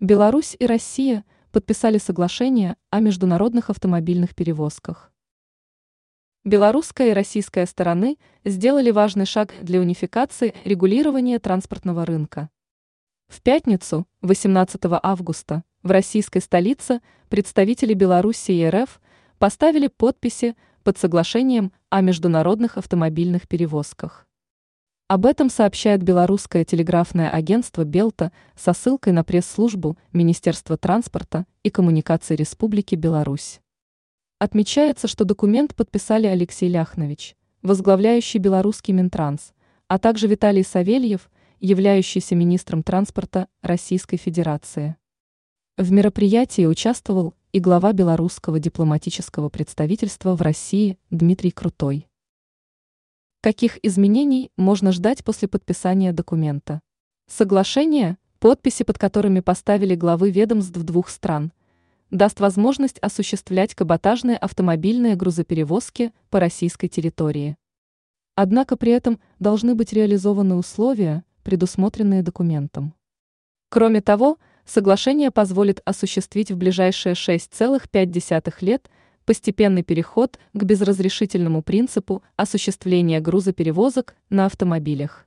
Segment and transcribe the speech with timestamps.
[0.00, 5.10] Беларусь и Россия подписали соглашение о международных автомобильных перевозках.
[6.44, 12.50] Белорусская и российская стороны сделали важный шаг для унификации регулирования транспортного рынка.
[13.28, 17.00] В пятницу, 18 августа, в российской столице
[17.30, 19.00] представители Беларуси и РФ
[19.38, 24.25] поставили подписи под соглашением о международных автомобильных перевозках.
[25.08, 32.34] Об этом сообщает белорусское телеграфное агентство «Белта» со ссылкой на пресс-службу Министерства транспорта и коммуникаций
[32.34, 33.60] Республики Беларусь.
[34.40, 39.52] Отмечается, что документ подписали Алексей Ляхнович, возглавляющий белорусский Минтранс,
[39.86, 41.30] а также Виталий Савельев,
[41.60, 44.96] являющийся министром транспорта Российской Федерации.
[45.76, 52.08] В мероприятии участвовал и глава белорусского дипломатического представительства в России Дмитрий Крутой.
[53.46, 56.80] Каких изменений можно ждать после подписания документа?
[57.28, 61.52] Соглашение, подписи под которыми поставили главы ведомств двух стран,
[62.10, 67.56] даст возможность осуществлять каботажные автомобильные грузоперевозки по российской территории.
[68.34, 72.94] Однако при этом должны быть реализованы условия, предусмотренные документом.
[73.68, 78.90] Кроме того, соглашение позволит осуществить в ближайшие 6,5 лет–
[79.26, 85.25] постепенный переход к безразрешительному принципу осуществления грузоперевозок на автомобилях.